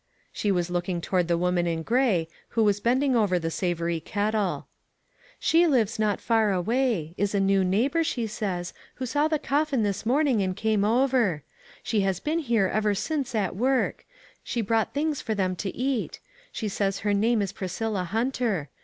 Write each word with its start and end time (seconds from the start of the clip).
She 0.33 0.51
was 0.51 0.71
looking 0.71 0.99
toward 0.99 1.27
the 1.27 1.37
woman 1.37 1.67
in 1.67 1.83
gray, 1.83 2.27
who 2.57 2.63
was 2.63 2.79
bending 2.79 3.15
over 3.15 3.37
the 3.37 3.51
savory 3.51 3.99
kettle. 3.99 4.41
2QO 4.49 4.55
ONE 4.55 4.55
COMMONPLACE 4.55 4.67
DAY. 5.11 5.37
"She 5.61 5.67
lives 5.67 5.99
not 5.99 6.19
far 6.19 6.51
away. 6.51 7.13
Is 7.17 7.35
a 7.35 7.39
new 7.39 7.63
neigh 7.63 7.87
bor, 7.87 8.03
she 8.03 8.25
says, 8.25 8.73
who 8.95 9.05
saw 9.05 9.27
the 9.27 9.37
coffin 9.37 9.83
this 9.83 10.03
morn 10.03 10.27
ing, 10.27 10.41
and 10.41 10.55
came 10.57 10.83
over. 10.83 11.43
She 11.83 12.01
has 12.01 12.19
been 12.19 12.39
here 12.39 12.65
ever 12.65 12.95
since 12.95 13.35
at 13.35 13.55
work; 13.55 14.07
she 14.43 14.61
brought 14.61 14.91
things 14.95 15.21
for 15.21 15.35
them 15.35 15.55
to 15.57 15.69
eat. 15.77 16.19
She 16.51 16.67
says 16.67 17.01
her 17.05 17.13
name 17.13 17.39
is 17.43 17.51
Priscilla 17.53 18.03
Hunter. 18.05 18.69